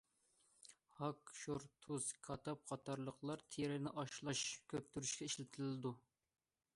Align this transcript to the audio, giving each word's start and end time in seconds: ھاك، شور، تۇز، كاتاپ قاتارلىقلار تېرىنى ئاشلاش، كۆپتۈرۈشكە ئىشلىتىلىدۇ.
ھاك، 0.99 1.33
شور، 1.41 1.65
تۇز، 1.85 2.07
كاتاپ 2.27 2.63
قاتارلىقلار 2.71 3.45
تېرىنى 3.57 3.93
ئاشلاش، 4.03 4.41
كۆپتۈرۈشكە 4.73 5.29
ئىشلىتىلىدۇ. 5.29 5.93